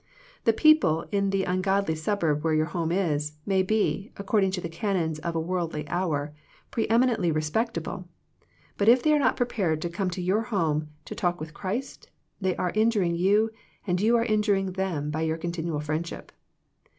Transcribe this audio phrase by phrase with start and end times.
[0.45, 4.67] The people in the ungodly suburb where your home is, may be, according to the
[4.67, 6.33] canons of a worldly hour,
[6.71, 8.05] preeminently re spectable,
[8.79, 12.09] but if they are not prepared to come to your home to talk with Christ,
[12.39, 13.51] they are injuring you
[13.85, 16.31] and you are injuring them by your continued friendship.